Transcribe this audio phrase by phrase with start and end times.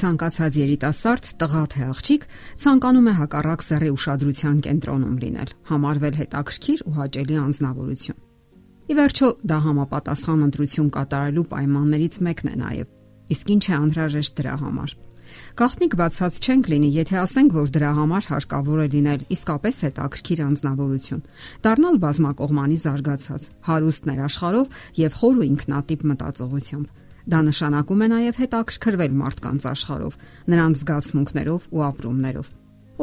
[0.00, 2.22] Ցանկացած երիտասարդ, տղա թե աղջիկ
[2.62, 8.18] ցանկանում է հակառակ սեռի ուշադրության կենտրոնում լինել, համարվել հետաքրքիր ու հաճելի անznավորություն։
[8.90, 12.88] Ի վերջո, դա համապատասխան ընտրություն կատարելու պայմաններից մեկն է նաև։
[13.36, 14.96] Իսկ ինչ է անհրաժեշտ դրա համար։
[15.60, 21.22] Գաղտնիք բացած չենք լինի, եթե ասենք, որ դրա համար հարկավոր է լինել իսկապես հետաքրքիր անznավորություն,
[21.66, 26.88] դառնալ բազմակողմանի զարգացած, հարուստ ներաշխարով եւ խոր ու ինքնատիպ մտածողությամբ։
[27.30, 30.14] Դա նշանակում է նաև հետաքրքրվել մարդկանց աշխարհով,
[30.50, 32.48] նրանց զգացմունքներով ու ապրումներով։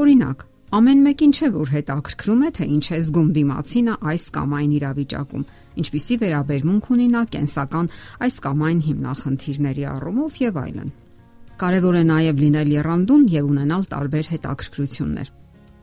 [0.03, 0.43] Օրինակ,
[0.77, 5.47] ամեն մեկին չէ որ հետաքրքրում է թե ինչ է զգում դիմացինը այս կամ այն իրավիճակում,
[5.77, 7.87] ինչպիսի վերաբերմունք ունի նա կենսական
[8.27, 10.91] այս կամ այն հիմնախնդիրների առումով եւ այլն։
[11.57, 15.31] Կարևոր է նաև լինել երանդուն եւ ունենալ տարբեր հետաքրքրություններ։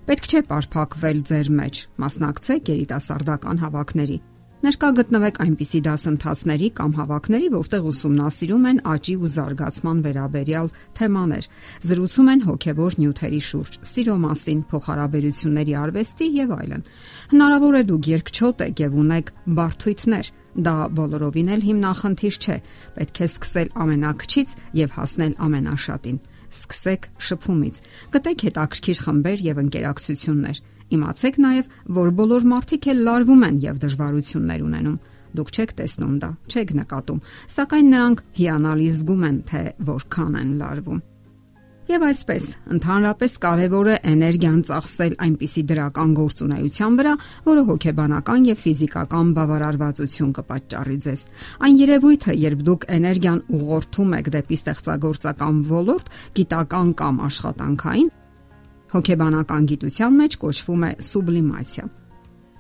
[0.05, 4.19] Պետք չէ պարփակվել ձեր մեջ, մասնակցեք երիտասարդական հավաքների,
[4.65, 11.49] Ներկա գտնվեք այնպիսի դասընթացների կամ հավաքների, որտեղ ուսումնասիրում են աճի ու զարգացման վերաբերյալ թեմաներ,
[11.89, 16.87] զրուցում են հոգևոր նյութերի շուրջ, սիրո մասին, փոխհարաբերությունների արվեստի եւ այլն։
[17.35, 20.31] Հնարավոր է դուք երկչոտ եք եւ ունեք բարթույթներ,
[20.65, 22.57] դա բոլորովին էլ հիմնախնդիր չէ։
[22.97, 26.19] Պետք է սկսել ամենակչից եւ հասնել ամենաշատին։
[26.55, 27.81] Սկսեք շփումից։
[28.15, 34.65] Գտեք հետաքրքիր խմբեր եւ ընկերակցություններ Իմացեք նաև, որ բոլոր մարդիկ էլ լարվում են եւ դժվարություններ
[34.69, 34.99] ունենում։
[35.35, 37.25] Դուք չեք տեսնում դա, չեք նկատում,
[37.57, 41.03] սակայն նրանք հիանալի զգում են, թե որքան են լարվում։
[41.85, 47.13] Եվ այսպես, ընդհանրապես կարևոր է էներգիան ծախսել այնպիսի դրական գործունեության վրա,
[47.45, 51.25] որը հոգեբանական եւ ֆիզիկական բավարարվածություն կպատճառի ձեզ։
[51.69, 58.13] Այն երևույթը, երբ դուք էներգիան ուղղորդում եք դեպի ստեղծագործական ոլորտ, գիտական կամ աշխատանքային,
[58.95, 61.91] հոգեբանական գիտության մեջ կոչվում է սուբլիմացիա։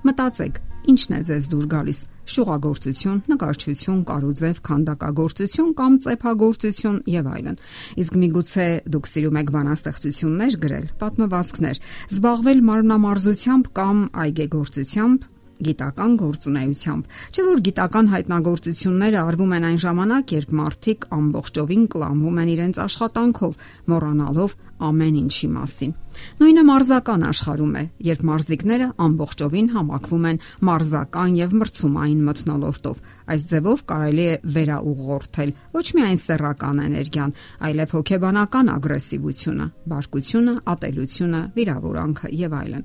[0.04, 0.60] Մտածեք,
[0.92, 7.60] ինչն է ձեզ դուր գալիս՝ շուղագործություն, նկարչություն, կարուձև, քանդակագործություն կամ ծեփագործություն եւ այլն։
[8.04, 11.82] Իսկ միգուցե դուք սիրում եք բանաստեղծություններ գրել, պատմվածքներ,
[12.14, 15.28] զբաղվել մարմնամարզությամբ կամ այգեգործությամբ,
[15.64, 22.52] գիտական գործունեությամբ։ Չէ՞ որ գիտական հայտնագործությունները արվում են այն ժամանակ, երբ մարդիկ ամբողջովին կլանվում են
[22.54, 23.58] իրենց աշխատանքով,
[23.94, 25.92] մոռանալով ամեն ինչի մասին։
[26.40, 33.02] Նույնը մարզական աշխարհում է, երբ մարզիկները ամբողջովին համակվում են մարզական եւ մրցումային մթնոլորտով։
[33.34, 37.36] Այս ձևով կարելի է վերաուղղորդել ոչ միայն սեռական էներգիան,
[37.70, 42.84] այլև հոգեբանական ագրեսիվությունը, բարկությունը, ատելությունը, վիրավորանքը եւ այլն։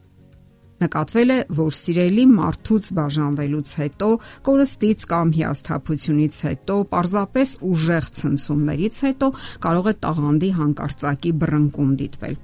[0.80, 4.10] Նկատվել է, որ սիրելի մարդուց բաժանվելուց հետո,
[4.48, 9.34] կորստից կամ հիասթափությունից հետո, parzapes ուժեղ ցնցումներից հետո
[9.66, 12.40] կարող է տաղանդի հանկարծակի բռնկում դիտվել։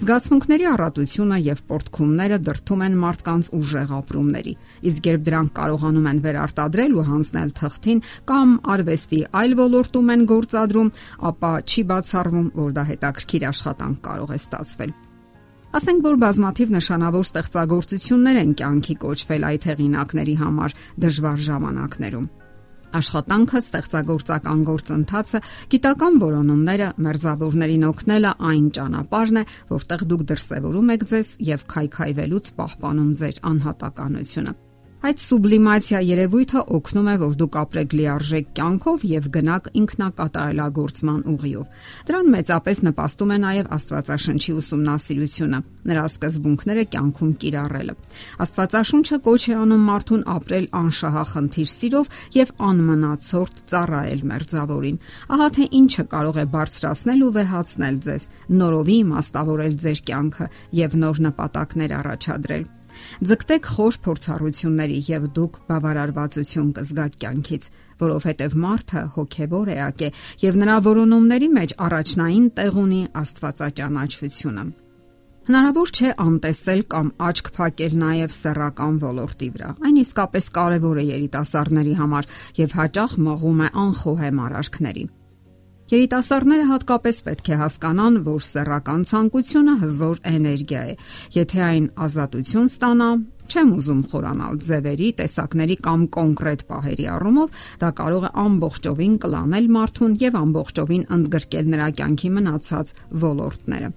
[0.00, 4.54] Զգացմունքների առատությունը եւ պորտքումները դրթում են մարդկանց ուժեղ ապրումների,
[4.88, 8.00] իսկ երբ դրանք կարողանում են վերարտադրել ու հանձնել թղթին
[8.30, 10.90] կամ արվեստի այլ ոլորտում են գործադրում,
[11.34, 14.98] ապա չի բացառվում, որ դա հետաքրքիր աշխատանք կարող է ստացվել։
[15.70, 20.72] Ասենք որ բազմաթիվ նշանավոր ստեղծագործություններ են կյանքի կոչվել այդ հեղինակների համար
[21.04, 22.24] դժվար ժամանակներում։
[23.00, 31.30] Աշխատանքը, ստեղծագործական գործընթացը, գիտական որոնումները, մերձավորներին օգնելը այն ճանապարհն է, որտեղ դուք դրսևորում եք ձեզ
[31.52, 34.56] եւ քայքայվելուց պահպանում ձեր անհատականությունը։
[35.00, 41.78] Այդ սուբլիմացիա երևույթը օգնում է, որ դուք ապրեք լիարժեք կյանքով եւ գնաք ինքնակատարելագործման ուղիով։
[42.10, 47.94] Դրան մեծապես նպաստում է նաեւ Աստվածաշնչի ուսումնասիրությունը, նրա սկզբունքները կյանքում կիրառելը։
[48.44, 55.00] Աստվածաշունչը կոչ է անում մարդուն ապրել անշահախնդիր սիրով եւ անմնացորդ ծառայել մերձավորին։
[55.32, 58.28] Ահա թե ինչը կարող է բարձրացնել ու վեհացնել ձեզ,
[58.60, 60.50] նորովի իմաստավորել ձեր կյանքը
[60.84, 62.68] եւ նոր նպատակներ առաջադրել։
[63.30, 70.12] Ձգտեք խոր փորձառությունների եւ դուք բավարարվածություն կզգաք կյանքից, որովհետեւ մարդը հոգեվոր էակ է
[70.44, 74.64] եւ նրա որոնումների մեջ առաջնային տեղ ունի Աստվածաճանաչությունը։
[75.50, 81.94] Հնարավոր չէ անտեսել կամ աչք փակել նաև սեռական ոլորտի վրա։ Այն իսկապես կարևոր է երիտասարդների
[82.00, 82.28] համար
[82.60, 85.04] եւ հաճախ մղում է անխոհեմ արարքների։
[85.90, 90.92] Երիտասարդները հատկապես պետք է հասկանան, որ սեռական ցանկությունը հզոր էներգիա է։
[91.34, 93.08] Եթե այն ազատություն ստանա,
[93.50, 100.12] Չեմ ուզում խորանալ ձևերի, տեսակների կամ կոնկրետ պահերի առումով, դա կարող է ամբողջովին կլանել մարդուն
[100.20, 102.92] եւ ամբողջովին ընդգրկել նրա կյանքի մնացած
[103.24, 103.88] ոլորտները։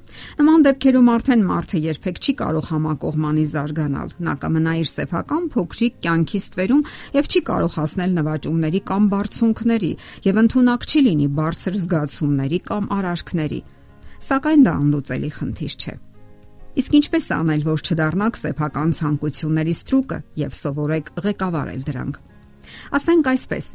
[0.41, 6.41] Նման դեպքերում արդեն մարդը երբեք չի կարող համակողմանի զարգանալ։ Նա կմնա իր սեփական փոքրիկ կյանքի
[6.43, 6.81] ստվերում
[7.19, 9.91] եւ չի կարող հասնել նվաճումների կամ բարձունքների
[10.33, 13.61] եւ ընդունակ չի լինի բարձր զգացումների կամ արարքների։
[14.23, 15.95] Սակայն դա անլուծելի խնդիր չէ։
[16.73, 22.15] Իսկ ինչպես անել, որ չդառնաք սեփական ցանկությունների ստրուկը եւ սովորեք ղեկավարել դրանք։
[22.97, 23.67] Ասենք այսպես.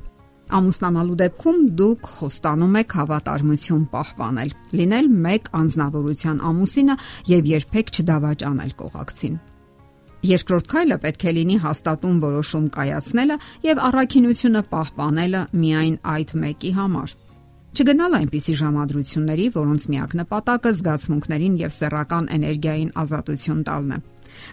[0.58, 6.96] Ամուսնանալու դեպքում դուք խոստանում եք հավատարմություն պահպանել, լինել մեկ անznավորության ամուսինը
[7.28, 9.38] եւ երբեք չդավաճանել կողակցին։
[10.28, 13.36] Երկրորդ քայլը պետք է լինի հաստատուն որոշում կայացնելը
[13.68, 17.14] եւ առաքինությունը պահպանելը միայն այդ մեկի համար։
[17.78, 23.98] Չգնալ այնպիսի ժամադրությունների, որոնց միակ նպատակը զգացմունքներին եւ սեռական էներգիային ազատություն տալն է։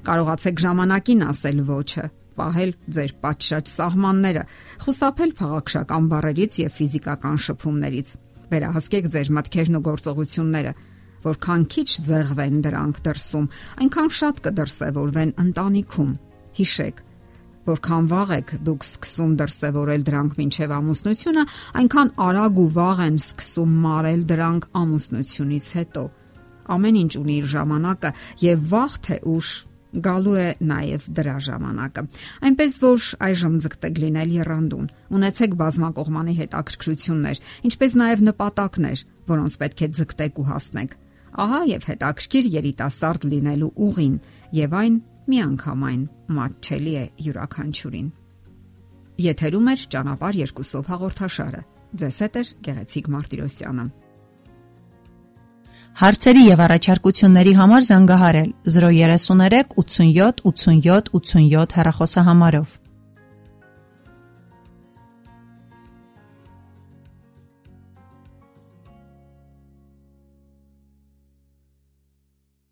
[0.05, 2.03] Կարողացեք ժամանակին ասել ոչը,
[2.37, 4.43] պահել ձեր պատշաճ սահմանները,
[4.85, 8.13] խուսափել փաղաքշական բարերից եւ ֆիզիկական շփումներից։
[8.53, 10.75] Վերահսկեք ձեր մտքերն ու գործողությունները,
[11.25, 13.49] որքան քիչ զեղվեն դրանք դրսում,
[13.81, 16.11] այնքան շատ կդրսևորվեն ընտանիքում։
[16.61, 17.01] Հիշեք,
[17.65, 21.45] որքան վաղ եք դուք սկսում դրսևորել դրանք մինչև ամուսնությունը,
[21.81, 26.03] այնքան արագ ու վաղ են սկսում մարել դրանք ամուսնությունից հետո։
[26.75, 28.11] Ամեն ինչ ունի իր ժամանակը
[28.45, 29.49] եւ վաղ թե ուշ
[30.05, 32.03] գալու է նաև դրա ժամանակը։
[32.49, 39.89] Այնպես որ այժմ ձգտեք լինել երանդուն, ունեցեք բազմակողմանի հետաքրքրություններ, ինչպես նաև նպատակներ, որոնց պետք է
[39.99, 40.97] ձգտեք ու հասնեք։
[41.45, 44.15] Ահա եւ հետաքրքիր երիտասարդ լինելու ուղին
[44.55, 44.99] եւ այն
[45.31, 46.01] միանգամայն
[46.37, 48.07] մատչելի է յուրաքանչյուրին։
[49.25, 51.61] Եթերում է ճանապարհ երկուսով հաղորդաշարը։
[51.95, 53.85] Ձեզ հետ է Գեղեցիկ Մարտիրոսյանը։
[55.95, 62.73] Հարցերի եւ առաջարկությունների համար զանգահարել 033 87 87 87 հեռախոսահամարով։